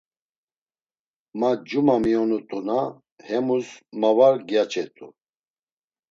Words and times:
Ma 1.39 1.49
cuma 1.67 1.95
miyonut̆una, 2.03 2.79
hemus 3.27 3.67
ma 3.99 4.09
var 4.17 4.35
gyaçet̆u. 4.47 5.07